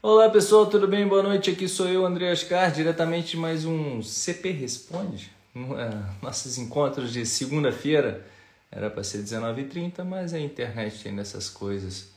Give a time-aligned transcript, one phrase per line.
[0.00, 1.08] Olá pessoal, tudo bem?
[1.08, 1.50] Boa noite.
[1.50, 5.32] Aqui sou eu, André Ascar, diretamente de mais um CP Responde.
[5.56, 8.24] É, nossos encontros de segunda-feira
[8.70, 12.12] era para ser 19h30, mas a internet tem dessas coisas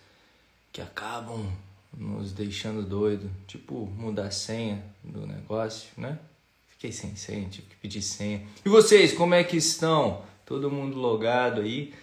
[0.71, 1.51] que acabam
[1.97, 6.19] nos deixando doido, tipo mudar a senha do negócio, né?
[6.69, 8.45] Fiquei sem senha, tive que pedir senha.
[8.63, 10.21] E vocês, como é que estão?
[10.45, 11.95] Todo mundo logado aí?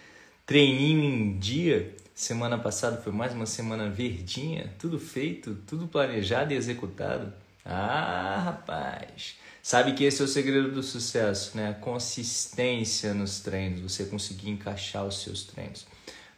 [0.45, 1.95] Treininho em dia?
[2.19, 7.31] Semana passada foi mais uma semana verdinha, tudo feito, tudo planejado e executado.
[7.63, 9.37] Ah, rapaz!
[9.63, 11.69] Sabe que esse é o segredo do sucesso, né?
[11.69, 15.87] A consistência nos treinos, você conseguir encaixar os seus treinos.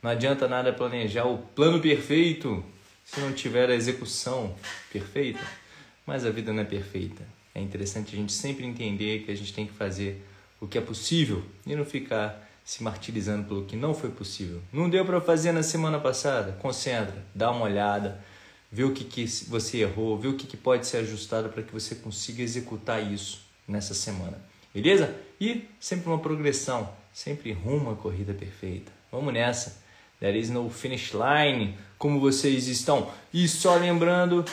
[0.03, 2.63] Não adianta nada planejar o plano perfeito
[3.03, 4.55] se não tiver a execução
[4.93, 5.41] perfeita.
[6.05, 7.23] Mas a vida não é perfeita.
[7.55, 10.23] É interessante a gente sempre entender que a gente tem que fazer
[10.59, 14.61] o que é possível e não ficar se martirizando pelo que não foi possível.
[14.71, 16.53] Não deu para fazer na semana passada?
[16.53, 18.23] Concentra, dá uma olhada,
[18.71, 21.73] vê o que, que você errou, vê o que, que pode ser ajustado para que
[21.73, 24.39] você consiga executar isso nessa semana.
[24.73, 25.13] Beleza?
[25.39, 28.91] E sempre uma progressão, sempre rumo à corrida perfeita.
[29.11, 29.81] Vamos nessa.
[30.19, 31.77] There is no finish line.
[31.97, 33.11] Como vocês estão?
[33.33, 34.45] E só lembrando,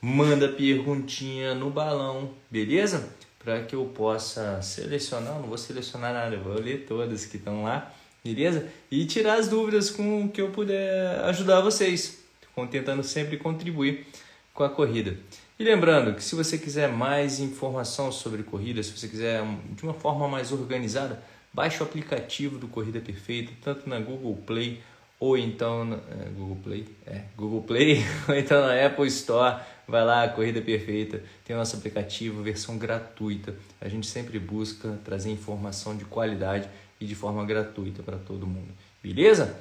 [0.00, 3.12] manda perguntinha no balão, beleza?
[3.46, 7.94] Para que eu possa selecionar, não vou selecionar nada, vou ler todas que estão lá,
[8.24, 8.68] beleza?
[8.90, 12.24] E tirar as dúvidas com o que eu puder ajudar vocês,
[12.68, 14.04] tentando sempre contribuir
[14.52, 15.16] com a corrida.
[15.60, 19.94] E lembrando que se você quiser mais informação sobre corrida, se você quiser de uma
[19.94, 24.82] forma mais organizada, baixe o aplicativo do Corrida Perfeita, tanto na Google Play
[25.20, 30.04] ou então na, é, Google Play, é, Google Play, ou então na Apple Store, vai
[30.04, 33.54] lá, Corrida Perfeita, tem o nosso aplicativo, versão gratuita.
[33.80, 36.68] A gente sempre busca trazer informação de qualidade
[37.00, 38.72] e de forma gratuita para todo mundo.
[39.02, 39.58] Beleza?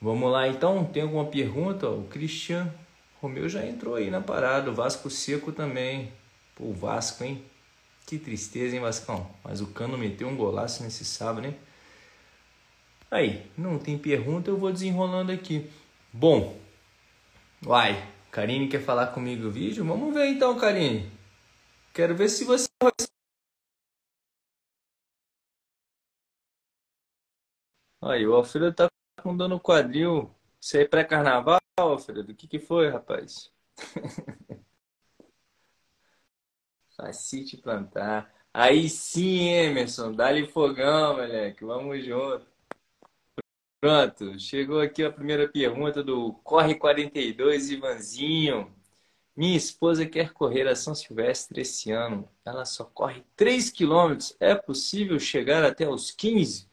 [0.00, 1.88] Vamos lá então, tem alguma pergunta?
[1.88, 2.72] O Cristian
[3.20, 6.12] Romeu já entrou aí na parada, o Vasco Seco também.
[6.56, 7.40] Pô, o Vasco, hein?
[8.04, 9.30] Que tristeza, hein, Vascão?
[9.44, 11.56] Mas o Cano meteu um golaço nesse sábado, hein?
[13.08, 15.70] Aí, não tem pergunta, eu vou desenrolando aqui.
[16.12, 16.58] Bom,
[17.60, 19.84] vai, Karine quer falar comigo o vídeo?
[19.84, 21.12] Vamos ver então, Karine.
[21.92, 22.66] Quero ver se você.
[28.00, 28.88] Aí, o Alfredo tá
[29.22, 30.34] com dor no quadril.
[30.58, 32.32] Você é pré-carnaval, Alfredo?
[32.32, 33.52] O que, que foi, rapaz?
[36.96, 38.32] Facite plantar.
[38.52, 40.12] Aí sim, Emerson.
[40.12, 41.64] Dá-lhe fogão, moleque.
[41.64, 42.46] Vamos junto.
[43.82, 48.72] Pronto, chegou aqui a primeira pergunta do Corre 42 Ivanzinho.
[49.36, 52.28] Minha esposa quer correr a São Silvestre esse ano.
[52.44, 54.36] Ela só corre 3 quilômetros.
[54.38, 56.68] É possível chegar até os 15?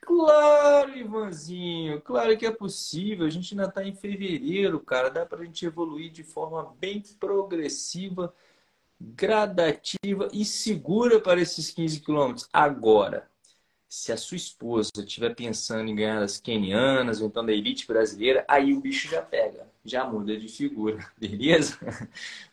[0.00, 3.26] Claro, Ivanzinho, claro que é possível.
[3.26, 5.08] A gente ainda está em fevereiro, cara.
[5.08, 8.34] Dá para a gente evoluir de forma bem progressiva,
[9.00, 12.48] gradativa e segura para esses 15 quilômetros.
[12.52, 13.29] Agora,
[13.90, 18.44] se a sua esposa estiver pensando em ganhar as kenianas ou então da elite brasileira,
[18.46, 21.76] aí o bicho já pega, já muda de figura, beleza?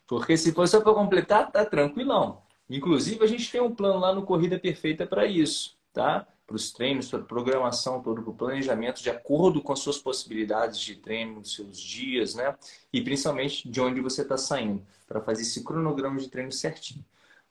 [0.08, 2.42] Porque se for só para completar, tá tranquilão.
[2.68, 6.28] Inclusive, a gente tem um plano lá no Corrida Perfeita para isso, tá?
[6.48, 10.80] Para os treinos, para a programação, todo o planejamento de acordo com as suas possibilidades
[10.80, 12.56] de treino, seus dias, né?
[12.92, 17.06] E principalmente de onde você está saindo, para fazer esse cronograma de treino certinho.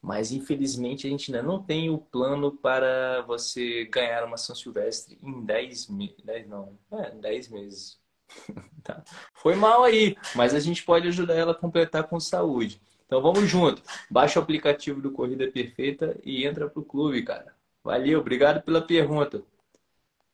[0.07, 5.19] Mas infelizmente a gente ainda não tem o plano para você ganhar uma São Silvestre
[5.21, 6.15] em 10 meses.
[6.47, 7.99] Não, é, 10 meses.
[8.85, 9.03] tá.
[9.35, 12.81] Foi mal aí, mas a gente pode ajudar ela a completar com saúde.
[13.05, 13.83] Então vamos junto.
[14.09, 17.57] Baixa o aplicativo do Corrida Perfeita e entra pro clube, cara.
[17.83, 19.43] Valeu, obrigado pela pergunta.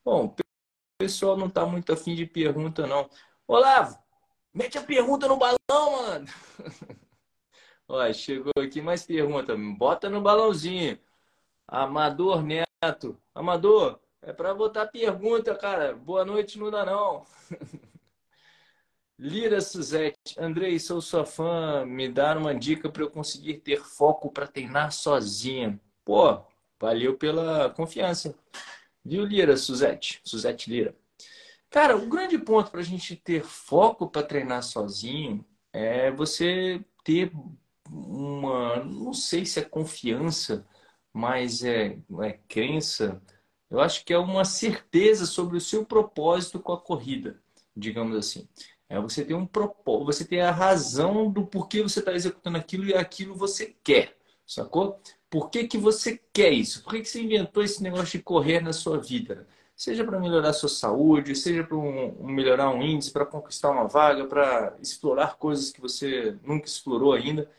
[0.04, 0.36] Bom, o
[0.98, 3.08] pessoal não tá muito afim de pergunta, não.
[3.48, 3.98] Olavo,
[4.52, 6.26] mete a pergunta no balão, mano.
[7.94, 9.54] Olha, chegou aqui mais pergunta.
[9.54, 10.98] Bota no balãozinho.
[11.68, 13.20] Amador Neto.
[13.34, 15.94] Amador, é para botar pergunta, cara.
[15.94, 17.26] Boa noite, não dá não.
[19.18, 20.16] Lira Suzete.
[20.38, 21.84] Andrei, sou sua fã.
[21.84, 25.78] Me dá uma dica para eu conseguir ter foco para treinar sozinha.
[26.02, 26.42] Pô,
[26.80, 28.34] valeu pela confiança.
[29.04, 30.18] Viu, Lira Suzete?
[30.24, 30.96] Suzete Lira.
[31.68, 37.30] Cara, o grande ponto para a gente ter foco para treinar sozinho é você ter
[37.90, 40.66] uma, não sei se é confiança,
[41.12, 43.20] mas é, é crença.
[43.70, 47.40] Eu acho que é uma certeza sobre o seu propósito com a corrida,
[47.76, 48.48] digamos assim.
[48.88, 52.84] É você ter um propósito, você ter a razão do porquê você está executando aquilo
[52.84, 55.00] e aquilo você quer, sacou?
[55.30, 56.82] Por que, que você quer isso?
[56.82, 59.46] Por que, que você inventou esse negócio de correr na sua vida?
[59.82, 64.26] seja para melhorar sua saúde, seja para um, melhorar um índice, para conquistar uma vaga,
[64.26, 67.50] para explorar coisas que você nunca explorou ainda.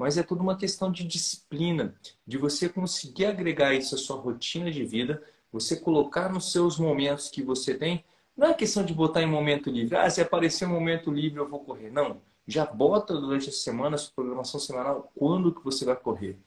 [0.00, 1.94] Mas é tudo uma questão de disciplina,
[2.26, 7.28] de você conseguir agregar isso à sua rotina de vida, você colocar nos seus momentos
[7.28, 8.02] que você tem.
[8.34, 9.96] Não é questão de botar em momento livre.
[9.96, 11.90] Ah, se aparecer um momento livre eu vou correr.
[11.90, 12.22] Não.
[12.46, 16.38] Já bota durante a semana, a sua programação semanal, quando que você vai correr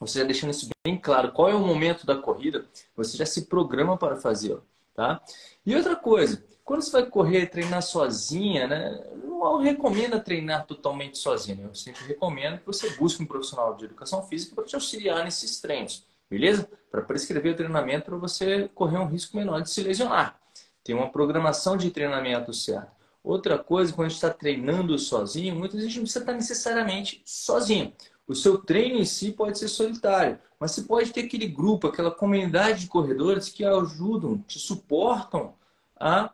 [0.00, 2.64] você já deixando isso bem claro, qual é o momento da corrida,
[2.96, 4.64] você já se programa para fazê-lo,
[4.94, 5.20] tá?
[5.64, 9.04] E outra coisa, quando você vai correr, treinar sozinha, né?
[9.24, 11.66] Não recomendo treinar totalmente sozinho.
[11.66, 15.60] Eu sempre recomendo que você busque um profissional de educação física para te auxiliar nesses
[15.60, 16.68] treinos, beleza?
[16.90, 20.38] Para prescrever o treinamento para você correr um risco menor de se lesionar.
[20.84, 22.92] Tem uma programação de treinamento certa.
[23.22, 26.32] Outra coisa, quando a gente está treinando sozinho, muitas vezes a gente não precisa estar
[26.32, 27.92] necessariamente sozinho.
[28.30, 32.12] O seu treino em si pode ser solitário, mas você pode ter aquele grupo, aquela
[32.12, 35.56] comunidade de corredores que ajudam, te suportam
[35.98, 36.30] a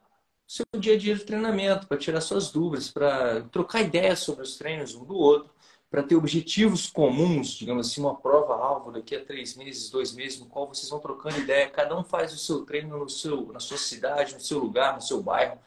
[0.46, 4.58] seu dia a dia de treinamento, para tirar suas dúvidas, para trocar ideias sobre os
[4.58, 5.50] treinos um do outro,
[5.90, 10.44] para ter objetivos comuns, digamos assim, uma prova-alvo daqui a três meses, dois meses, no
[10.44, 13.78] qual vocês vão trocando ideia, cada um faz o seu treino no seu, na sua
[13.78, 15.58] cidade, no seu lugar, no seu bairro,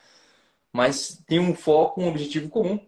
[0.72, 2.80] mas tem um foco, um objetivo comum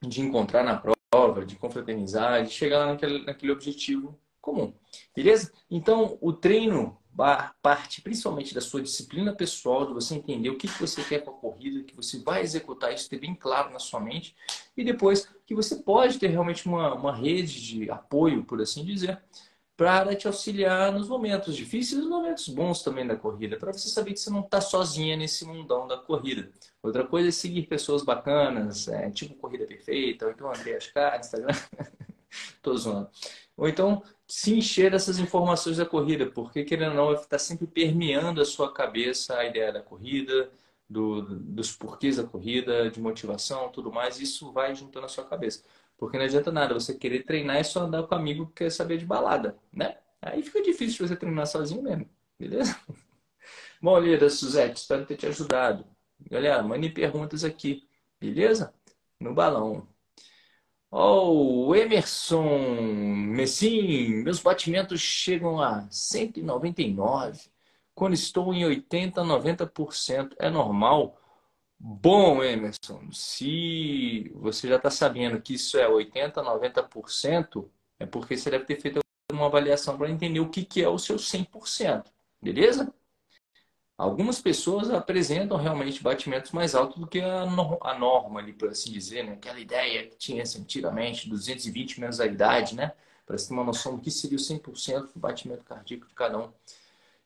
[0.00, 4.72] de encontrar na prova prova, de confraternizar, de chegar naquele, naquele objetivo comum.
[5.14, 5.50] Beleza?
[5.70, 6.98] Então, o treino
[7.62, 11.30] parte principalmente da sua disciplina pessoal, de você entender o que, que você quer com
[11.30, 14.36] a corrida, que você vai executar isso, ter bem claro na sua mente,
[14.76, 19.18] e depois que você pode ter realmente uma, uma rede de apoio, por assim dizer,
[19.76, 23.88] para te auxiliar nos momentos difíceis e nos momentos bons também da corrida, para você
[23.88, 26.50] saber que você não está sozinha nesse mundão da corrida.
[26.82, 31.54] Outra coisa é seguir pessoas bacanas, é, tipo Corrida Perfeita, ou então André Ascar, Instagram,
[32.62, 33.10] tô zoando.
[33.56, 38.40] Ou então se encher dessas informações da corrida, porque querendo ou não, está sempre permeando
[38.40, 40.50] a sua cabeça a ideia da corrida,
[40.88, 45.62] do, dos porquês da corrida, de motivação, tudo mais, isso vai juntando a sua cabeça.
[45.98, 48.70] Porque não adianta nada você querer treinar e só andar com o amigo que quer
[48.70, 49.96] saber de balada, né?
[50.20, 52.08] Aí fica difícil você treinar sozinho mesmo,
[52.38, 52.78] beleza?
[53.80, 55.86] Bom, Lida, Suzete, espero ter te ajudado.
[56.30, 57.86] Galera, mandem perguntas aqui,
[58.20, 58.74] beleza?
[59.20, 59.88] No balão.
[60.90, 62.58] Oh, Emerson
[63.34, 67.50] Messim, meus batimentos chegam a 199.
[67.94, 71.20] Quando estou em 80, 90%, é normal?
[71.78, 77.68] Bom, Emerson, se você já está sabendo que isso é 80, 90%,
[77.98, 79.00] é porque você deve ter feito
[79.32, 82.06] uma avaliação para entender o que, que é o seu 100%.
[82.40, 82.92] Beleza?
[83.98, 89.24] Algumas pessoas apresentam realmente batimentos mais altos do que a, norma, ali, por assim dizer,
[89.24, 89.32] né?
[89.32, 92.92] Aquela ideia que tinha assim, antigamente, 220 menos a idade, né?
[93.24, 96.52] Para ter uma noção do que seria o 100% do batimento cardíaco de cada um.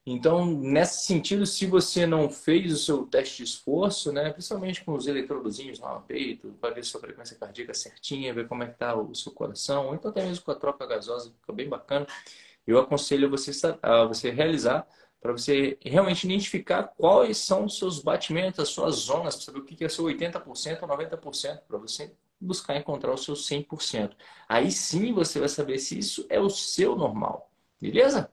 [0.06, 4.94] Então, nesse sentido, se você não fez o seu teste de esforço, né, principalmente com
[4.94, 8.72] os eletrodozinhos lá no peito, para ver sua frequência cardíaca certinha, ver como é que
[8.72, 12.06] está o seu coração, ou então até mesmo com a troca gasosa, fica bem bacana,
[12.66, 13.50] eu aconselho você,
[13.82, 14.86] a você realizar
[15.20, 19.64] para você realmente identificar quais são os seus batimentos, as suas zonas, para saber o
[19.64, 24.16] que é seu 80% ou 90%, para você buscar encontrar o seu 100%.
[24.48, 27.50] Aí sim você vai saber se isso é o seu normal.
[27.78, 28.30] Beleza?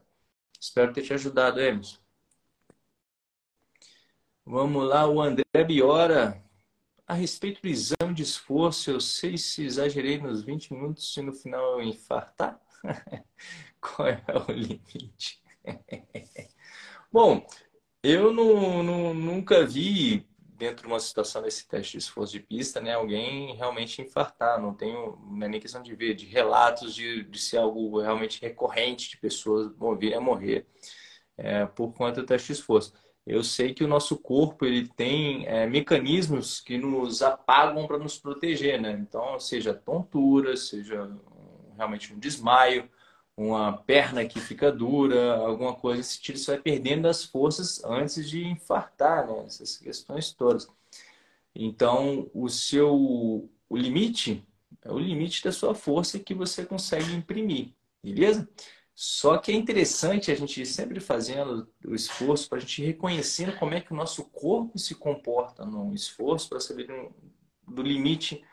[0.59, 1.98] Espero ter te ajudado, Emerson.
[4.45, 6.44] Vamos lá, o André Biora.
[7.06, 11.33] A respeito do exame de esforço, eu sei se exagerei nos 20 minutos e no
[11.33, 12.59] final eu infartar.
[13.80, 15.42] Qual é o limite?
[17.11, 17.45] Bom,
[18.04, 22.81] eu não, não, nunca vi, dentro de uma situação desse teste de esforço de pista,
[22.81, 24.61] né, alguém realmente infartar.
[24.61, 28.42] Não tenho não é nem questão de ver, de relatos de, de ser algo realmente
[28.42, 30.68] recorrente de pessoas virem a morrer
[31.37, 32.94] é, por conta do teste de esforço.
[33.26, 38.18] Eu sei que o nosso corpo ele tem é, mecanismos que nos apagam para nos
[38.18, 38.92] proteger, né?
[38.94, 41.11] Então, seja tontura, seja
[41.76, 42.90] realmente um desmaio,
[43.37, 48.27] uma perna que fica dura, alguma coisa esse tiro, você vai perdendo as forças antes
[48.27, 49.44] de infartar, né?
[49.45, 50.67] Essas questões todas.
[51.56, 54.44] Então, o seu o limite
[54.83, 58.47] é o limite da sua força que você consegue imprimir, beleza?
[58.95, 63.75] Só que é interessante a gente sempre fazendo o esforço para a gente reconhecendo como
[63.75, 66.87] é que o nosso corpo se comporta no esforço para saber
[67.67, 68.44] do limite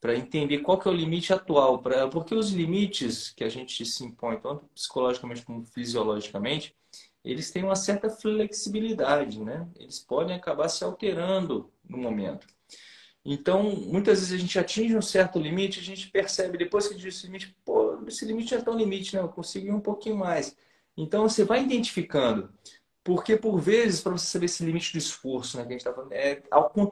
[0.00, 3.84] para entender qual que é o limite atual, pra, porque os limites que a gente
[3.84, 6.74] se impõe, tanto psicologicamente como fisiologicamente,
[7.22, 9.68] eles têm uma certa flexibilidade, né?
[9.78, 12.46] Eles podem acabar se alterando no momento.
[13.22, 17.08] Então, muitas vezes a gente atinge um certo limite, a gente percebe depois que atinge
[17.08, 19.20] esse limite, pô, esse limite não é tão limite, né?
[19.20, 20.56] Eu consigo ir um pouquinho mais.
[20.96, 22.50] Então, você vai identificando
[23.02, 25.92] Porque, por vezes, para você saber esse limite do esforço, né, que a gente tá
[25.92, 26.42] falando, é,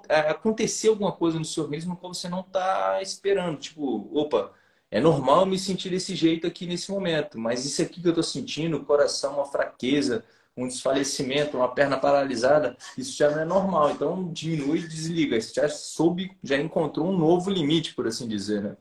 [0.08, 3.58] é acontecer alguma coisa no seu organismo que você não está esperando.
[3.58, 4.52] Tipo, opa,
[4.90, 8.24] é normal me sentir desse jeito aqui nesse momento, mas isso aqui que eu estou
[8.24, 10.24] sentindo, coração, uma fraqueza,
[10.56, 13.90] um desfalecimento, uma perna paralisada, isso já não é normal.
[13.92, 15.40] Então, diminui e desliga.
[15.40, 18.76] Você já soube, já encontrou um novo limite, por assim dizer, né?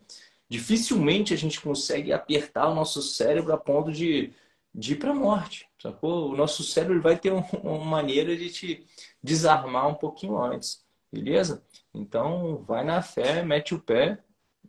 [0.50, 4.34] Dificilmente a gente consegue apertar o nosso cérebro a ponto de,
[4.74, 6.32] de ir para a morte, sacou?
[6.32, 8.88] O nosso cérebro vai ter uma maneira de te
[9.22, 11.66] desarmar um pouquinho antes, beleza?
[11.94, 14.24] Então, vai na fé, mete o pé,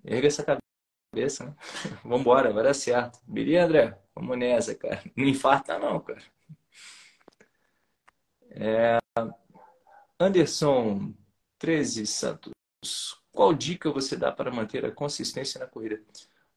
[0.04, 1.56] erga essa cabeça, né?
[2.04, 3.20] Vambora, vai dar certo.
[3.26, 3.98] Beleza, André?
[4.14, 5.02] Vamos nessa, cara.
[5.16, 6.22] Não infarta não, cara.
[8.50, 8.98] É...
[10.18, 11.14] Anderson
[11.58, 12.52] 13 Santos.
[13.32, 16.02] Qual dica você dá para manter a consistência na corrida?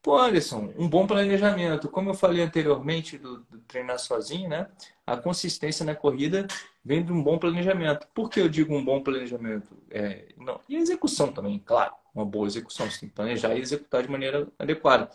[0.01, 1.88] Pô, Anderson, um bom planejamento.
[1.88, 4.67] Como eu falei anteriormente do, do, treinar sozinho, né?
[5.05, 6.48] A consistência na corrida
[6.84, 8.08] vem de um bom planejamento.
[8.13, 9.77] Por que eu digo um bom planejamento?
[9.91, 11.93] É, não, e a execução também, claro.
[12.15, 12.89] Uma boa execução.
[12.89, 15.10] Você tem que planejar e executar de maneira adequada.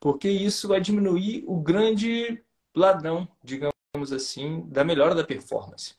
[0.00, 2.42] Porque isso vai diminuir o grande
[2.74, 5.94] ladrão, digamos assim, da melhora da performance.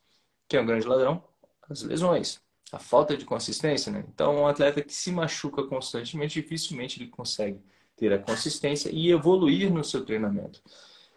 [0.50, 1.24] Que é um grande ladrão?
[1.70, 4.04] As lesões a falta de consistência, né?
[4.12, 7.62] Então, um atleta que se machuca constantemente, dificilmente ele consegue
[8.04, 10.62] ter a consistência e evoluir no seu treinamento.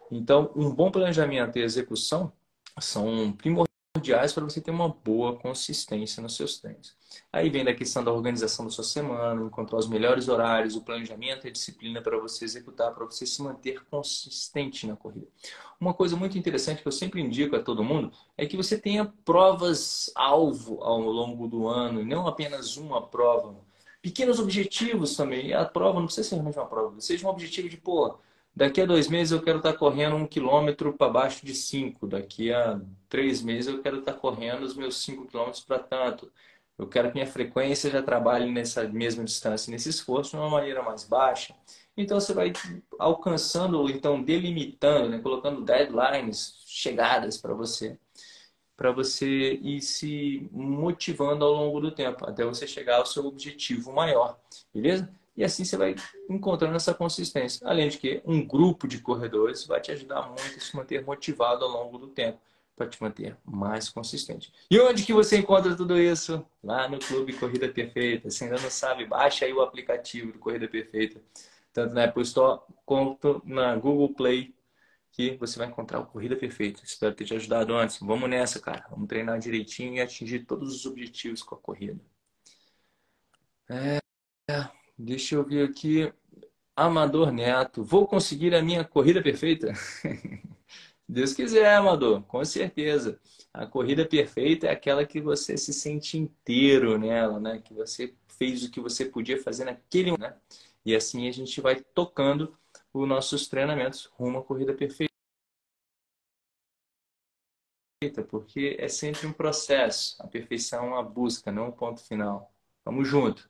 [0.09, 2.31] Então, um bom planejamento e execução
[2.79, 6.95] são primordiais para você ter uma boa consistência nos seus treinos.
[7.29, 11.45] Aí vem da questão da organização da sua semana, encontrar os melhores horários, o planejamento
[11.45, 15.27] e a disciplina para você executar, para você se manter consistente na corrida.
[15.81, 19.11] Uma coisa muito interessante que eu sempre indico a todo mundo é que você tenha
[19.25, 23.66] provas-alvo ao longo do ano, e não apenas uma prova.
[24.07, 25.53] Pequenos objetivos também.
[25.53, 28.17] A prova não precisa ser realmente uma prova, seja um objetivo de, pô,
[28.55, 32.53] daqui a dois meses eu quero estar correndo um quilômetro para baixo de cinco, daqui
[32.53, 36.31] a três meses eu quero estar correndo os meus cinco quilômetros para tanto
[36.77, 40.83] eu quero que minha frequência já trabalhe nessa mesma distância, nesse esforço, de uma maneira
[40.83, 41.55] mais baixa.
[41.95, 42.53] Então você vai
[42.99, 45.19] alcançando, ou então delimitando, né?
[45.19, 47.97] colocando deadlines, chegadas para você,
[48.77, 53.91] para você ir se motivando ao longo do tempo, até você chegar ao seu objetivo
[53.91, 54.39] maior,
[54.71, 55.09] beleza?
[55.35, 55.95] E assim você vai
[56.29, 57.67] encontrando essa consistência.
[57.67, 61.65] Além de que um grupo de corredores vai te ajudar muito a se manter motivado
[61.65, 62.39] ao longo do tempo
[62.75, 64.53] para te manter mais consistente.
[64.69, 66.45] E onde que você encontra tudo isso?
[66.63, 68.29] Lá no Clube Corrida Perfeita.
[68.29, 71.21] Se ainda não sabe, baixa aí o aplicativo do Corrida Perfeita,
[71.73, 74.55] tanto na Apple Store quanto na Google Play,
[75.17, 76.83] que você vai encontrar o Corrida Perfeita.
[76.83, 77.97] Espero ter te ajudado antes.
[77.99, 78.85] Vamos nessa, cara.
[78.91, 81.99] Vamos treinar direitinho e atingir todos os objetivos com a corrida.
[83.67, 83.97] É,
[84.95, 86.13] deixa eu ver aqui.
[86.75, 89.73] Amador Neto, vou conseguir a minha corrida perfeita?
[91.09, 93.19] Deus quiser, amador, com certeza.
[93.51, 97.59] A corrida perfeita é aquela que você se sente inteiro nela, né?
[97.59, 100.35] Que você fez o que você podia fazer naquele momento, né?
[100.85, 102.55] E assim a gente vai tocando
[103.01, 105.13] os nossos treinamentos rumo à corrida perfeita.
[108.29, 110.15] Porque é sempre um processo.
[110.21, 112.53] A perfeição é uma busca, não um ponto final.
[112.85, 113.49] Vamos junto.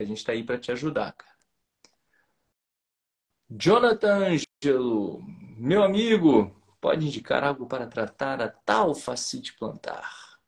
[0.00, 1.38] A gente está aí para te ajudar, cara.
[3.50, 5.22] Jonathan Angelo,
[5.56, 10.38] meu amigo, pode indicar algo para tratar a tal facite plantar?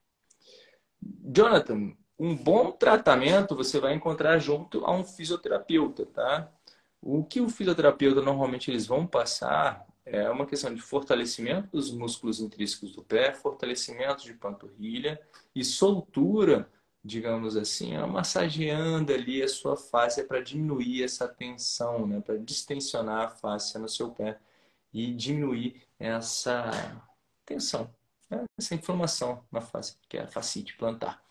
[1.03, 6.53] Jonathan, um bom tratamento você vai encontrar junto a um fisioterapeuta, tá?
[7.03, 12.41] O que o fisioterapeuta normalmente eles vão passar é uma questão de fortalecimento dos músculos
[12.41, 15.21] intrínsecos do pé, fortalecimento de panturrilha
[15.55, 16.71] e soltura,
[17.03, 22.21] digamos assim, massageando ali a sua face para diminuir essa tensão, né?
[22.21, 24.39] para distensionar a face no seu pé
[24.93, 26.71] e diminuir essa
[27.47, 27.89] tensão,
[28.29, 28.45] né?
[28.59, 31.23] essa inflamação na face, que é a fascite plantar.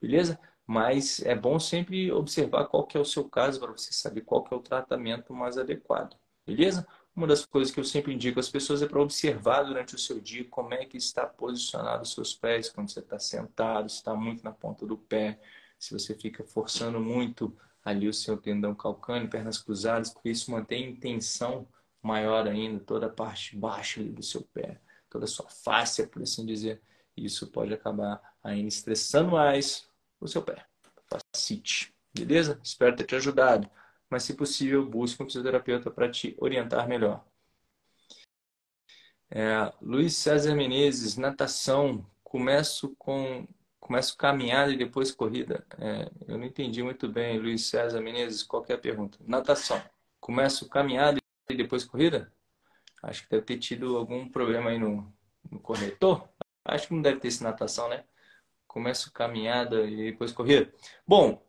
[0.00, 0.38] Beleza?
[0.66, 4.42] Mas é bom sempre observar qual que é o seu caso para você saber qual
[4.42, 6.16] que é o tratamento mais adequado.
[6.44, 6.86] Beleza?
[7.14, 10.20] Uma das coisas que eu sempre indico às pessoas é para observar durante o seu
[10.20, 14.14] dia como é que está posicionado os seus pés, quando você está sentado, se está
[14.14, 15.40] muito na ponta do pé,
[15.78, 20.94] se você fica forçando muito ali o seu tendão calcâneo, pernas cruzadas, porque isso mantém
[20.96, 21.66] tensão
[22.02, 26.44] maior ainda, toda a parte baixa do seu pé, toda a sua face, por assim
[26.44, 26.82] dizer.
[27.16, 29.88] Isso pode acabar ainda estressando mais
[30.26, 30.66] o seu pé.
[31.08, 31.94] Facite.
[32.14, 32.60] Beleza?
[32.62, 33.70] Espero ter te ajudado.
[34.08, 37.24] Mas, se possível, busque um fisioterapeuta para te orientar melhor.
[39.30, 42.06] É, Luiz César Menezes, natação.
[42.22, 43.46] Começo com
[43.86, 45.64] começo caminhada e depois corrida.
[45.78, 49.16] É, eu não entendi muito bem, Luiz César Menezes, qualquer é pergunta.
[49.20, 49.80] Natação.
[50.20, 51.18] Começo caminhada
[51.48, 52.32] e depois corrida?
[53.02, 55.12] Acho que deve ter tido algum problema aí no,
[55.50, 56.28] no corretor.
[56.64, 58.04] Acho que não deve ter esse natação, né?
[58.76, 60.70] Começo caminhada e depois corrida.
[61.08, 61.42] Bom,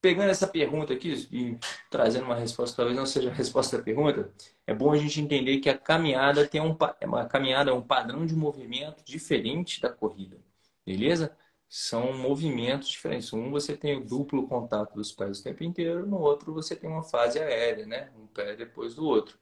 [0.00, 1.58] pegando essa pergunta aqui e
[1.90, 4.32] trazendo uma resposta, talvez não seja a resposta da pergunta,
[4.66, 6.74] é bom a gente entender que a caminhada tem um,
[7.04, 10.38] uma caminhada é um padrão de movimento diferente da corrida,
[10.86, 11.36] beleza?
[11.68, 13.34] São movimentos diferentes.
[13.34, 16.88] Um você tem o duplo contato dos pés o tempo inteiro, no outro você tem
[16.88, 18.10] uma fase aérea, né?
[18.18, 19.38] Um pé depois do outro.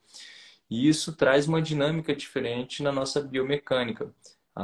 [0.69, 4.13] E isso traz uma dinâmica diferente na nossa biomecânica.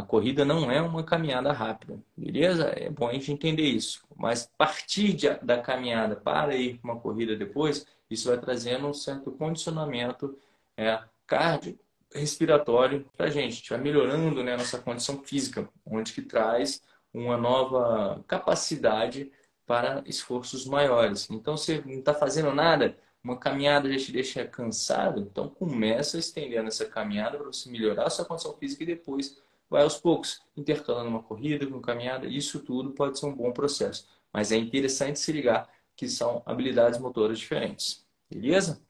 [0.00, 2.64] A corrida não é uma caminhada rápida, beleza?
[2.76, 4.04] É bom a gente entender isso.
[4.16, 8.94] Mas partir de, da caminhada para ir para uma corrida depois, isso vai trazendo um
[8.94, 10.38] certo condicionamento
[10.76, 11.78] é, cardio
[12.12, 13.52] respiratório para a gente.
[13.52, 19.30] A gente vai melhorando né, a nossa condição física, onde que traz uma nova capacidade
[19.66, 21.28] para esforços maiores.
[21.30, 26.68] Então, você não está fazendo nada, uma caminhada já te deixa cansado, então começa estendendo
[26.68, 31.08] essa caminhada para você melhorar a sua condição física e depois vai aos poucos, intercalando
[31.08, 32.26] uma corrida com caminhada.
[32.26, 34.08] Isso tudo pode ser um bom processo.
[34.32, 38.06] Mas é interessante se ligar que são habilidades motoras diferentes.
[38.30, 38.82] Beleza?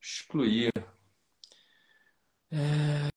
[0.00, 0.72] Excluir.
[2.50, 3.08] É...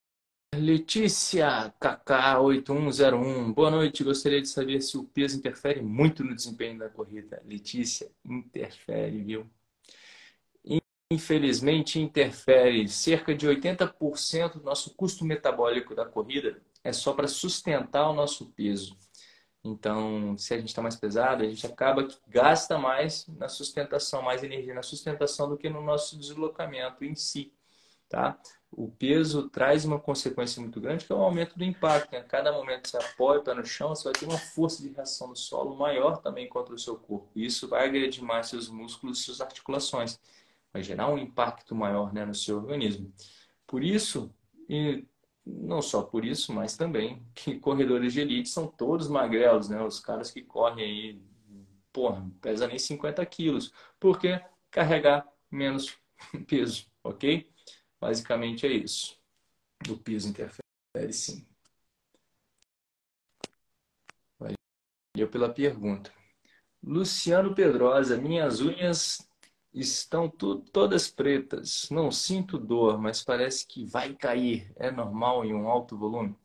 [0.56, 3.54] Letícia KK8101.
[3.54, 4.04] Boa noite.
[4.04, 7.42] Gostaria de saber se o peso interfere muito no desempenho da corrida.
[7.46, 9.50] Letícia, interfere, viu?
[11.12, 18.10] Infelizmente, interfere cerca de 80% do nosso custo metabólico da corrida é só para sustentar
[18.10, 18.98] o nosso peso.
[19.64, 24.22] Então, se a gente está mais pesado, a gente acaba que gasta mais na sustentação,
[24.22, 27.52] mais energia na sustentação do que no nosso deslocamento em si,
[28.08, 28.40] tá?
[28.72, 32.12] O peso traz uma consequência muito grande, que é o aumento do impacto.
[32.12, 32.22] Né?
[32.24, 34.90] Cada momento que você apoia o pé no chão, você vai ter uma força de
[34.90, 37.30] reação no solo maior também contra o seu corpo.
[37.36, 40.20] Isso vai agredir mais seus músculos e suas articulações
[40.76, 43.14] vai gerar um impacto maior né, no seu organismo.
[43.66, 44.36] Por isso,
[44.68, 45.08] e
[45.46, 49.82] não só por isso, mas também que corredores de elite são todos magrelos, né?
[49.82, 51.22] Os caras que correm aí,
[51.94, 53.72] porra, pesa nem 50 quilos.
[53.98, 54.44] Por quê?
[54.70, 55.98] Carregar menos
[56.46, 57.50] peso, ok?
[57.98, 59.18] Basicamente é isso.
[59.88, 61.48] O peso interfere sim.
[64.38, 66.12] Valeu pela pergunta.
[66.84, 69.26] Luciano Pedrosa, minhas unhas
[69.76, 71.90] estão todas pretas.
[71.92, 74.72] Não sinto dor, mas parece que vai cair.
[74.78, 76.36] É normal em um alto volume?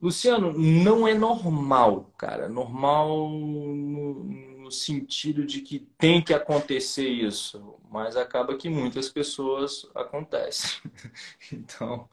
[0.00, 2.48] Luciano, não é normal, cara.
[2.48, 9.86] Normal no, no, sentido de que tem que acontecer isso, mas acaba que muitas pessoas
[9.94, 10.80] acontece.
[11.52, 12.08] Então,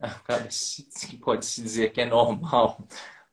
[0.00, 2.78] acaba se, pode se dizer que é normal,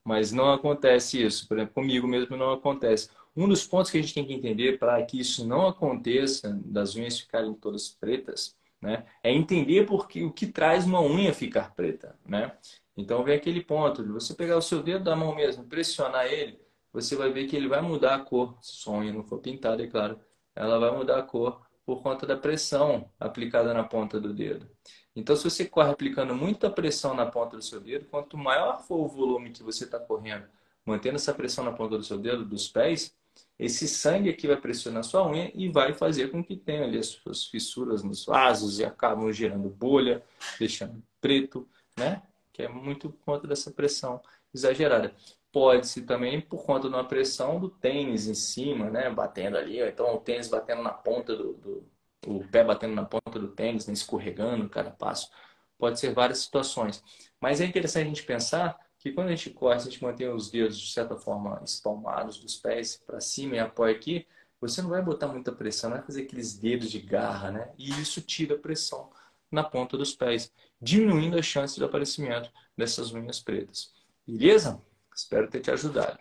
[0.04, 1.48] mas não acontece isso.
[1.48, 3.10] Por exemplo, comigo mesmo não acontece.
[3.36, 6.96] Um dos pontos que a gente tem que entender para que isso não aconteça, das
[6.96, 12.18] unhas ficarem todas pretas, né, é entender porque, o que traz uma unha ficar preta.
[12.26, 12.56] Né?
[12.96, 16.60] Então, vem aquele ponto de você pegar o seu dedo da mão mesmo, pressionar ele,
[16.96, 18.58] você vai ver que ele vai mudar a cor.
[18.62, 20.18] Se sua unha não for pintada, é claro,
[20.56, 24.70] ela vai mudar a cor por conta da pressão aplicada na ponta do dedo.
[25.14, 29.00] Então, se você corre aplicando muita pressão na ponta do seu dedo, quanto maior for
[29.02, 30.46] o volume que você está correndo,
[30.86, 33.14] mantendo essa pressão na ponta do seu dedo, dos pés,
[33.58, 37.08] esse sangue aqui vai pressionar sua unha e vai fazer com que tenha ali as
[37.08, 40.24] suas fissuras nos vasos e acabam gerando bolha,
[40.60, 41.68] deixando preto,
[41.98, 42.22] né?
[42.52, 44.22] Que é muito por conta dessa pressão
[44.54, 45.16] exagerada.
[45.52, 49.10] Pode-se também por conta de uma pressão do tênis em cima, né?
[49.10, 51.96] Batendo ali, então o tênis batendo na ponta do, do
[52.28, 53.94] o pé batendo na ponta do tênis, né?
[53.94, 55.30] escorregando cada passo.
[55.78, 57.04] Pode ser várias situações.
[57.40, 60.50] Mas é interessante a gente pensar que quando a gente corre, a gente mantém os
[60.50, 64.26] dedos de certa forma espalmados dos pés para cima e apoia aqui,
[64.60, 67.72] você não vai botar muita pressão, não vai fazer aqueles dedos de garra, né?
[67.78, 69.12] E isso tira a pressão
[69.52, 73.94] na ponta dos pés, diminuindo a chance de aparecimento dessas unhas pretas.
[74.26, 74.82] Beleza?
[75.16, 76.18] Espero ter te ajudado.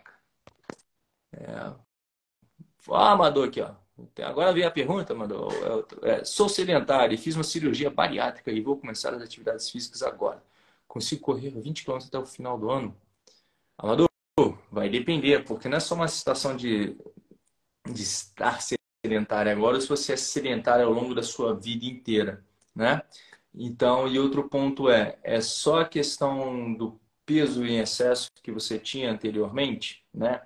[1.33, 1.55] É...
[2.91, 3.73] Ah, Amador aqui, ó.
[4.23, 5.51] Agora vem a pergunta, Amador.
[6.03, 10.39] É, sou sedentário e fiz uma cirurgia bariátrica e vou começar as atividades físicas agora
[10.87, 12.95] consigo correr 20 km até o final do ano?
[13.77, 14.09] Amador,
[14.71, 16.97] vai depender, porque não é só uma situação de,
[17.85, 18.59] de estar
[19.03, 22.45] sedentário agora, se você é sedentário ao longo da sua vida inteira,
[22.75, 23.01] né?
[23.53, 28.77] Então, e outro ponto é, é só a questão do peso em excesso que você
[28.77, 30.41] tinha anteriormente, né?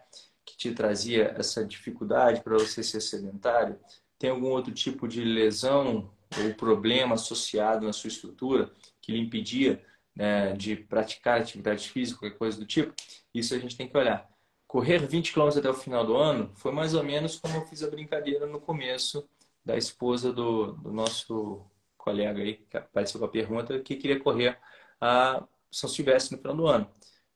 [0.46, 3.80] Que te trazia essa dificuldade para você ser sedentário?
[4.18, 6.12] Tem algum outro tipo de lesão
[6.44, 8.72] ou problema associado na sua estrutura
[9.02, 9.84] que lhe impedia
[10.20, 12.94] né, de praticar atividade física, qualquer coisa do tipo,
[13.34, 14.30] isso a gente tem que olhar.
[14.68, 17.82] Correr 20 km até o final do ano foi mais ou menos como eu fiz
[17.84, 19.26] a brincadeira no começo
[19.64, 21.66] da esposa do, do nosso
[21.98, 24.60] colega aí, que apareceu com a pergunta, que queria correr
[25.00, 26.90] a São Silvestre no final do ano.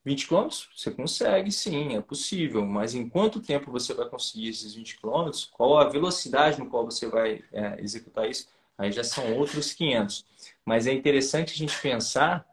[0.04, 4.74] 20 quilômetros, você consegue, sim, é possível, mas em quanto tempo você vai conseguir esses
[4.74, 5.46] 20 quilômetros?
[5.46, 8.50] Qual a velocidade no qual você vai é, executar isso?
[8.78, 10.26] Aí já são outros 500.
[10.65, 12.46] Mas é interessante a gente pensar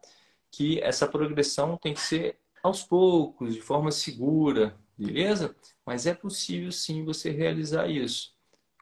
[0.50, 5.54] que essa progressão tem que ser aos poucos, de forma segura, beleza?
[5.84, 8.34] Mas é possível sim você realizar isso.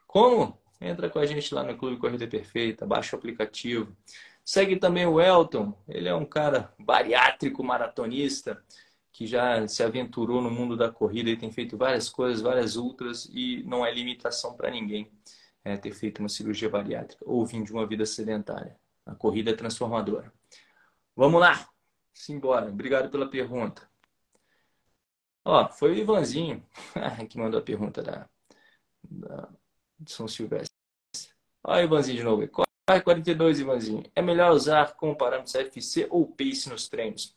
[0.07, 0.59] Como?
[0.81, 3.95] Entra com a gente lá no Clube Corrida Perfeita, baixa o aplicativo.
[4.43, 8.61] Segue também o Elton, ele é um cara bariátrico maratonista
[9.11, 13.29] que já se aventurou no mundo da corrida e tem feito várias coisas, várias ultras
[13.31, 15.11] e não é limitação para ninguém
[15.63, 18.77] é, ter feito uma cirurgia bariátrica ou vir de uma vida sedentária.
[19.05, 20.31] A corrida é transformadora.
[21.15, 21.69] Vamos lá,
[22.13, 22.69] simbora.
[22.69, 23.89] Obrigado pela pergunta.
[25.43, 26.63] Ó, foi o Ivanzinho
[27.29, 28.29] que mandou a pergunta da,
[29.03, 29.49] da
[30.05, 30.75] São Silvestre.
[31.63, 32.47] Ó, Ivanzinho de novo.
[32.47, 34.03] Corre 42, Ivanzinho.
[34.15, 37.35] É melhor usar como parâmetro CFC ou pace nos treinos?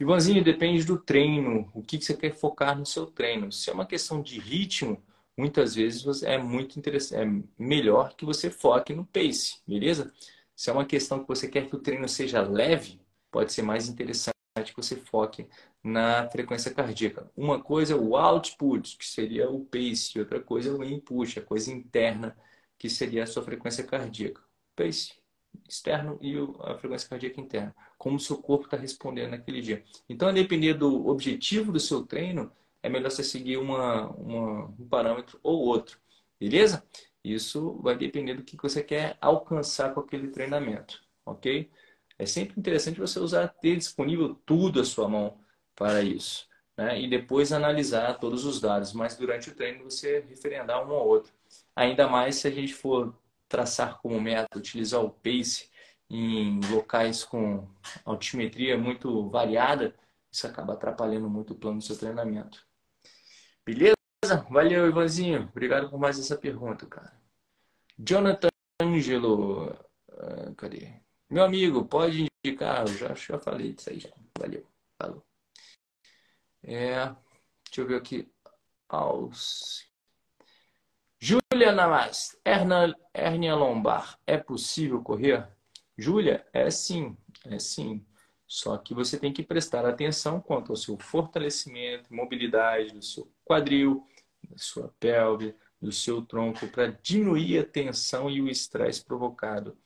[0.00, 1.70] Ivanzinho, depende do treino.
[1.74, 3.50] O que você quer focar no seu treino?
[3.50, 5.02] Se é uma questão de ritmo,
[5.36, 10.12] muitas vezes é muito interessante, é melhor que você foque no pace, beleza?
[10.58, 13.88] Se é uma questão que você quer que o treino seja leve, pode ser mais
[13.88, 15.46] interessante que você foque
[15.84, 17.30] na frequência cardíaca.
[17.36, 21.42] Uma coisa é o output, que seria o pace, outra coisa é o input, a
[21.44, 22.36] coisa interna,
[22.76, 24.42] que seria a sua frequência cardíaca.
[24.74, 25.12] Pace
[25.68, 27.72] externo e a frequência cardíaca interna.
[27.96, 29.84] Como o seu corpo está respondendo naquele dia.
[30.08, 32.50] Então, a depender do objetivo do seu treino,
[32.82, 36.00] é melhor você seguir uma, uma, um parâmetro ou outro.
[36.40, 36.84] Beleza?
[37.32, 41.02] Isso vai depender do que você quer alcançar com aquele treinamento.
[41.24, 41.70] Ok?
[42.18, 45.38] É sempre interessante você usar, ter disponível tudo à sua mão
[45.76, 46.48] para isso.
[46.76, 47.00] Né?
[47.00, 48.92] E depois analisar todos os dados.
[48.92, 51.32] Mas durante o treino você referendar um ou outro.
[51.76, 53.16] Ainda mais se a gente for
[53.48, 55.70] traçar como meta, utilizar o pace
[56.10, 57.68] em locais com
[58.04, 59.94] altimetria muito variada,
[60.30, 62.66] isso acaba atrapalhando muito o plano do seu treinamento.
[63.64, 63.96] Beleza?
[64.50, 65.48] Valeu, Ivanzinho.
[65.50, 67.17] Obrigado por mais essa pergunta, cara.
[67.98, 68.48] Jonathan
[68.80, 69.72] Angelo.
[70.08, 70.92] Uh, cadê?
[71.28, 72.82] Meu amigo, pode indicar?
[72.82, 74.10] Eu já, já falei disso aí já.
[74.38, 74.66] Valeu.
[75.00, 75.24] Falou.
[76.62, 77.06] É,
[77.64, 78.30] deixa eu ver aqui.
[78.88, 79.86] Aos...
[81.20, 84.18] Júlia Namas, hérnia lombar.
[84.26, 85.48] É possível correr?
[85.96, 87.16] Júlia, é sim.
[87.44, 88.06] É sim.
[88.46, 94.06] Só que você tem que prestar atenção quanto ao seu fortalecimento, mobilidade do seu quadril,
[94.48, 99.76] da sua pelve, do seu tronco, para diminuir a tensão e o estresse provocado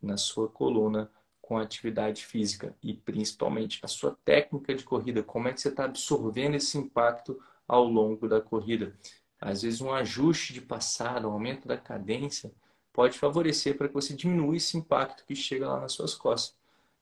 [0.00, 1.10] na sua coluna
[1.40, 5.68] com a atividade física e principalmente a sua técnica de corrida, como é que você
[5.68, 8.96] está absorvendo esse impacto ao longo da corrida.
[9.40, 12.52] Às vezes um ajuste de passada, um aumento da cadência
[12.92, 16.56] pode favorecer para que você diminua esse impacto que chega lá nas suas costas,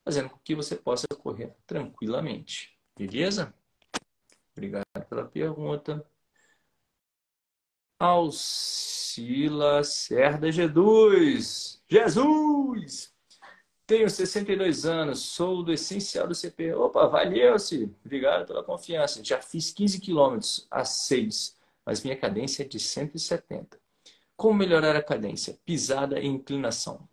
[0.05, 2.79] fazendo com que você possa correr tranquilamente.
[2.97, 3.53] Beleza?
[4.53, 6.05] Obrigado pela pergunta.
[7.99, 11.81] Alcila Cerda G2.
[11.89, 13.13] Jesus!
[13.87, 16.75] Tenho 62 anos, sou do essencial do CP.
[16.75, 17.95] Opa, valeu, Ciro.
[18.05, 19.25] Obrigado pela confiança.
[19.25, 23.81] Já fiz 15 quilômetros a 6, mas minha cadência é de 170.
[24.37, 25.59] Como melhorar a cadência?
[25.65, 27.09] Pisada e inclinação.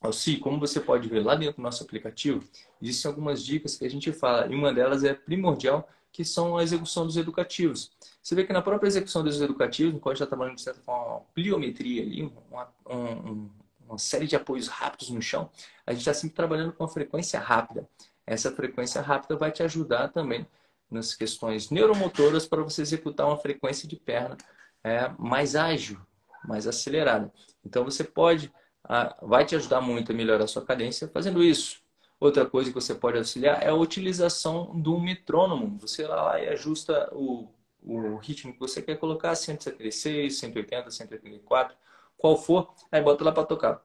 [0.00, 2.42] Alci, como você pode ver lá dentro do nosso aplicativo,
[2.80, 6.62] existem algumas dicas que a gente fala, e uma delas é primordial, que são a
[6.62, 7.90] execução dos educativos.
[8.22, 10.80] Você vê que na própria execução dos educativos, quando a gente está trabalhando de certa
[10.80, 13.50] forma uma pliometria ali, uma, um,
[13.84, 15.50] uma série de apoios rápidos no chão,
[15.84, 17.88] a gente está sempre trabalhando com a frequência rápida.
[18.24, 20.46] Essa frequência rápida vai te ajudar também
[20.88, 24.36] nas questões neuromotoras para você executar uma frequência de perna
[24.84, 25.98] é, mais ágil,
[26.46, 27.32] mais acelerada.
[27.66, 28.52] Então você pode,
[29.20, 31.82] vai te ajudar muito a melhorar a sua cadência fazendo isso.
[32.24, 35.76] Outra coisa que você pode auxiliar é a utilização do metrônomo.
[35.80, 37.50] Você lá, lá e ajusta o,
[37.82, 41.76] o ritmo que você quer colocar, 176, 180, 184
[42.16, 43.82] qual for, aí bota lá para tocar.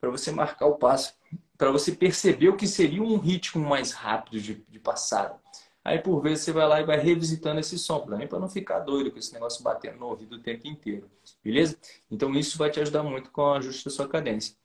[0.00, 1.14] Para você marcar o passo,
[1.56, 5.38] para você perceber o que seria um ritmo mais rápido de, de passada.
[5.84, 8.80] Aí por vezes você vai lá e vai revisitando esse som, também para não ficar
[8.80, 11.08] doido com esse negócio batendo no ouvido o tempo inteiro.
[11.44, 11.78] Beleza?
[12.10, 14.56] Então isso vai te ajudar muito com o ajuste da sua cadência.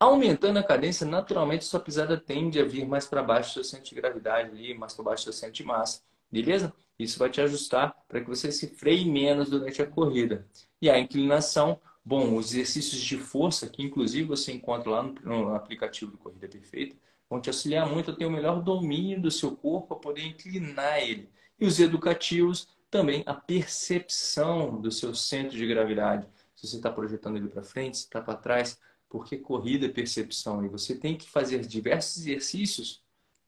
[0.00, 3.88] Aumentando a cadência, naturalmente sua pisada tende a vir mais para baixo do seu centro
[3.88, 6.00] de gravidade ali, mais para baixo do seu centro de massa.
[6.30, 6.72] Beleza?
[6.96, 10.46] Isso vai te ajustar para que você se freie menos durante a corrida.
[10.80, 16.12] E a inclinação, bom, os exercícios de força, que inclusive você encontra lá no, aplicativo
[16.12, 16.96] do Corrida Perfeita,
[17.28, 21.02] vão te auxiliar muito a ter o melhor domínio do seu corpo, a poder inclinar
[21.02, 21.28] ele.
[21.58, 26.28] E os educativos, também a percepção do seu centro de gravidade.
[26.54, 30.64] Se você está projetando ele para frente, se está para trás, porque corrida é percepção
[30.64, 33.02] e você tem que fazer diversos exercícios.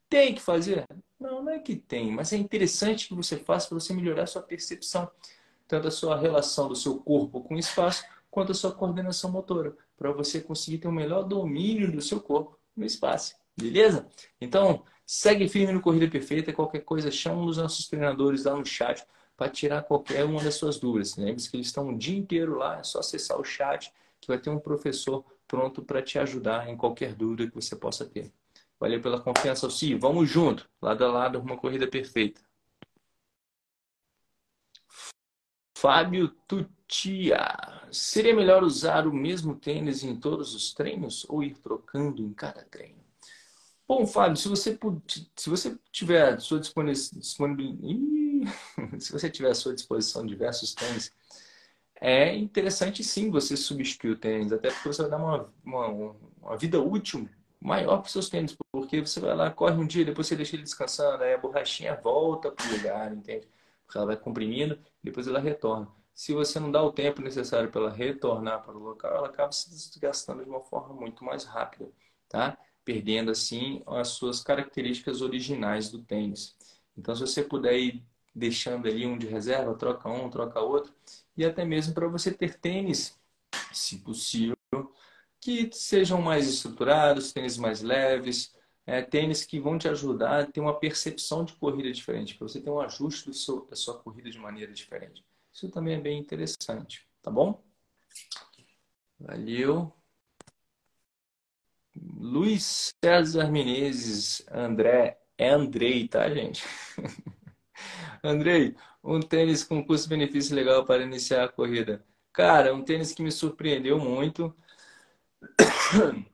[0.09, 0.87] Tem que fazer?
[1.19, 4.27] Não, não é que tem, mas é interessante que você faça para você melhorar a
[4.27, 5.11] sua percepção,
[5.69, 9.77] tanto a sua relação do seu corpo com o espaço, quanto a sua coordenação motora,
[9.97, 13.35] para você conseguir ter o um melhor domínio do seu corpo no espaço.
[13.57, 14.09] Beleza?
[14.41, 16.53] Então, segue firme no Corrida Perfeita.
[16.53, 19.05] Qualquer coisa, chama dos nossos treinadores lá no chat
[19.37, 21.17] para tirar qualquer uma das suas dúvidas.
[21.17, 24.39] Lembre-se que eles estão o dia inteiro lá, é só acessar o chat que vai
[24.39, 28.33] ter um professor pronto para te ajudar em qualquer dúvida que você possa ter.
[28.79, 29.95] Valeu pela confiança, Alci.
[29.95, 32.41] Vamos junto, lado a lado, uma corrida perfeita.
[35.77, 37.39] Fábio Tutia.
[37.91, 42.63] Seria melhor usar o mesmo tênis em todos os treinos ou ir trocando em cada
[42.65, 43.01] treino?
[43.89, 44.79] Bom, Fábio, se você,
[45.35, 47.19] se você tiver à sua disponibilidade,
[49.01, 51.13] se você tiver à sua disposição diversos tênis,
[52.01, 56.57] é interessante sim você substituir o tênis, até porque você vai dar uma, uma, uma
[56.57, 57.29] vida útil
[57.61, 60.57] maior para os seus tênis, porque você vai lá, corre um dia, depois você deixa
[60.57, 63.47] ele descansando, aí a borrachinha volta para o lugar, entende?
[63.85, 65.89] Porque ela vai comprimindo, depois ela retorna.
[66.15, 69.53] Se você não dá o tempo necessário para ela retornar para o local, ela acaba
[69.53, 71.91] se desgastando de uma forma muito mais rápida,
[72.29, 72.57] tá?
[72.85, 76.57] Perdendo assim as suas características originais do tênis.
[76.97, 80.93] Então, se você puder ir deixando ali um de reserva, troca um, troca outro,
[81.41, 83.19] e até mesmo para você ter tênis,
[83.73, 84.57] se possível,
[85.41, 88.55] que sejam mais estruturados, tênis mais leves,
[88.87, 92.61] é, tênis que vão te ajudar a ter uma percepção de corrida diferente, para você
[92.61, 95.25] ter um ajuste seu, da sua corrida de maneira diferente.
[95.51, 97.65] Isso também é bem interessante, tá bom?
[99.19, 99.91] Valeu.
[101.97, 106.63] Luiz César Menezes, André, é Andrei, tá, gente?
[108.23, 112.05] Andrei, um tênis com custo-benefício legal para iniciar a corrida.
[112.33, 114.55] Cara, um tênis que me surpreendeu muito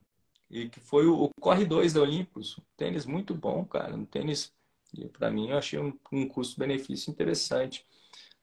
[0.50, 2.58] e que foi o Corre 2 da Olympus.
[2.58, 3.94] Um tênis muito bom, cara.
[3.94, 4.52] Um tênis,
[5.12, 7.86] para mim, eu achei um, um custo-benefício interessante.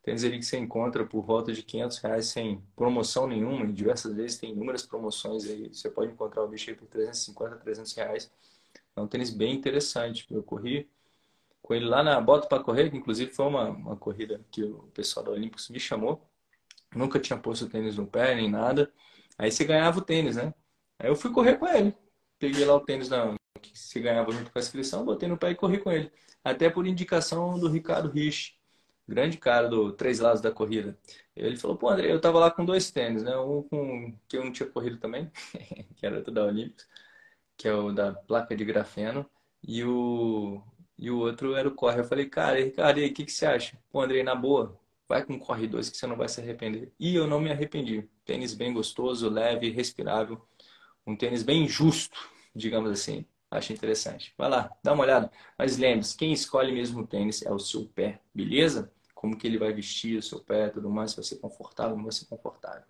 [0.01, 3.65] Tênis ali que você encontra por volta de 500 reais sem promoção nenhuma.
[3.65, 5.69] E diversas vezes tem inúmeras promoções aí.
[5.69, 8.31] Você pode encontrar o bicho aí por 350, 300 reais.
[8.95, 10.25] É um tênis bem interessante.
[10.29, 10.89] Eu corri
[11.63, 14.84] com ele lá na Bota para Correr, que inclusive foi uma, uma corrida que o
[14.93, 16.30] pessoal da Olympus me chamou.
[16.95, 18.91] Nunca tinha posto tênis no pé, nem nada.
[19.38, 20.54] Aí você ganhava o tênis, né?
[20.99, 21.95] Aí eu fui correr com ele.
[22.38, 25.52] Peguei lá o tênis na, que se ganhava junto com a inscrição, botei no pé
[25.52, 26.12] e corri com ele.
[26.43, 28.60] Até por indicação do Ricardo Rich,
[29.08, 30.97] grande cara do Três Lados da Corrida.
[31.36, 33.36] Ele falou, pô, André, eu tava lá com dois tênis, né?
[33.38, 35.32] Um com que eu não tinha corrido também,
[35.95, 36.88] que era do da Olímpicos,
[37.58, 39.30] que é o da placa de grafeno,
[39.63, 40.62] e o,
[40.97, 41.99] e o outro era o Corre.
[41.99, 43.77] Eu falei, cara, Ricardo, e aí, o que, que você acha?
[43.91, 46.91] Pô, André, na boa, vai com Corre 2 que você não vai se arrepender.
[46.99, 48.08] E eu não me arrependi.
[48.25, 50.41] Tênis bem gostoso, leve, respirável
[51.06, 52.17] um tênis bem justo,
[52.56, 53.25] digamos assim.
[53.51, 54.34] Acho interessante.
[54.38, 55.32] Vai lá, dá uma olhada.
[55.58, 58.91] Mas lembre-se, quem escolhe mesmo o tênis é o seu pé, beleza?
[59.13, 62.03] Como que ele vai vestir o seu pé, tudo mais, se vai ser confortável, não
[62.03, 62.84] vai ser confortável.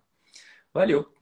[0.72, 1.12] Valeu!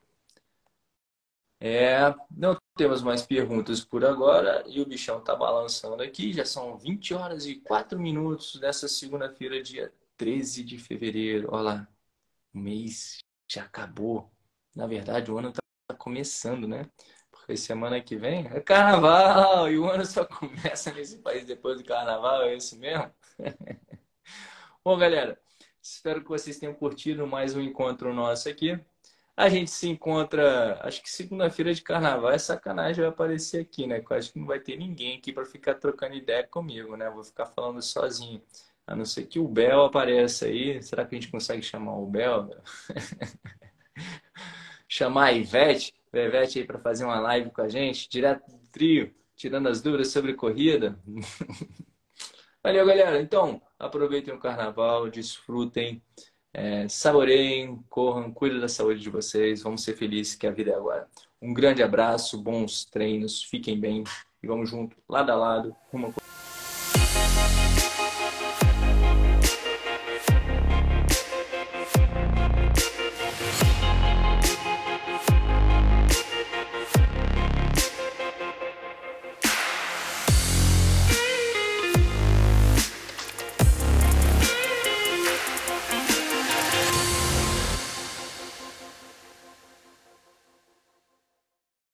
[1.61, 6.33] É, não temos mais perguntas por agora e o bichão tá balançando aqui.
[6.33, 11.49] Já são 20 horas e 4 minutos dessa segunda-feira, dia 13 de fevereiro.
[11.53, 11.89] Olha lá,
[12.55, 13.19] o mês
[13.51, 14.31] já acabou.
[14.75, 15.63] Na verdade, o ano tá
[15.97, 16.89] começando, né?
[17.31, 21.85] Porque semana que vem é carnaval e o ano só começa nesse país depois do
[21.85, 23.13] carnaval, é isso mesmo?
[24.85, 25.39] Bom, galera,
[25.81, 28.81] espero que vocês tenham curtido mais um encontro nosso aqui.
[29.37, 34.03] A gente se encontra, acho que segunda-feira de carnaval é sacanagem vai aparecer aqui, né?
[34.09, 37.09] Eu acho que não vai ter ninguém aqui para ficar trocando ideia comigo, né?
[37.11, 38.43] vou ficar falando sozinho.
[38.87, 40.83] A não ser que o Bel apareça aí.
[40.83, 42.51] Será que a gente consegue chamar o Bel?
[44.87, 48.59] chamar a Ivete, a Ivete aí para fazer uma live com a gente, direto do
[48.71, 50.99] trio, tirando as dúvidas sobre corrida.
[52.63, 53.21] Valeu, galera.
[53.21, 56.03] Então, aproveitem o carnaval, desfrutem,
[56.55, 56.87] é,
[57.89, 59.63] corram, cuidem da saúde de vocês.
[59.63, 61.09] Vamos ser felizes que a vida é agora.
[61.41, 64.05] Um grande abraço, bons treinos, fiquem bem
[64.43, 66.42] e vamos junto, lado a lado, rumo a